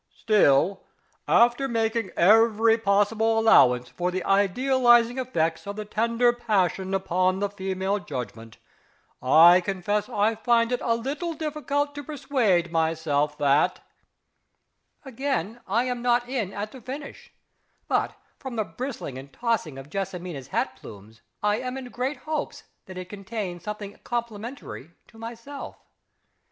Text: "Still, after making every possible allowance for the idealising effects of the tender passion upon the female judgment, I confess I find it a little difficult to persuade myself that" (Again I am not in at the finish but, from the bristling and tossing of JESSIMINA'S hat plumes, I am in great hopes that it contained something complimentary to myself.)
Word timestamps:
"Still, 0.15 0.81
after 1.27 1.67
making 1.67 2.09
every 2.17 2.75
possible 2.75 3.37
allowance 3.37 3.87
for 3.87 4.09
the 4.09 4.23
idealising 4.23 5.19
effects 5.19 5.67
of 5.67 5.75
the 5.75 5.85
tender 5.85 6.33
passion 6.33 6.95
upon 6.95 7.37
the 7.37 7.51
female 7.51 7.99
judgment, 7.99 8.57
I 9.21 9.61
confess 9.63 10.09
I 10.09 10.33
find 10.33 10.71
it 10.71 10.81
a 10.81 10.95
little 10.95 11.35
difficult 11.35 11.93
to 11.93 12.03
persuade 12.03 12.71
myself 12.71 13.37
that" 13.37 13.81
(Again 15.05 15.61
I 15.67 15.83
am 15.83 16.01
not 16.01 16.27
in 16.27 16.51
at 16.51 16.71
the 16.71 16.81
finish 16.81 17.31
but, 17.87 18.15
from 18.39 18.55
the 18.55 18.63
bristling 18.63 19.19
and 19.19 19.31
tossing 19.31 19.77
of 19.77 19.91
JESSIMINA'S 19.91 20.47
hat 20.47 20.77
plumes, 20.77 21.21
I 21.43 21.57
am 21.57 21.77
in 21.77 21.85
great 21.91 22.17
hopes 22.17 22.63
that 22.87 22.97
it 22.97 23.07
contained 23.07 23.61
something 23.61 23.99
complimentary 24.03 24.93
to 25.09 25.19
myself.) 25.19 25.77